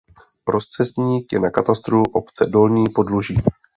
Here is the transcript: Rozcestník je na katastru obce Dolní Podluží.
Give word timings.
Rozcestník 0.47 1.33
je 1.33 1.39
na 1.39 1.49
katastru 1.49 2.03
obce 2.03 2.45
Dolní 2.45 2.83
Podluží. 2.95 3.35